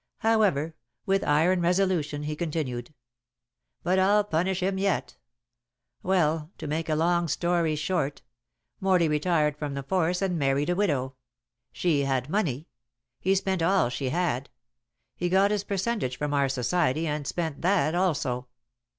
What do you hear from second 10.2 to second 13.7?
and married a widow. She had money. He spent